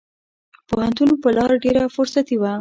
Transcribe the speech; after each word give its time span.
پوهنتون 0.69 1.09
په 1.21 1.29
لار 1.37 1.51
ډېره 1.63 1.83
فرصتي 1.95 2.35
وه. 2.41 2.53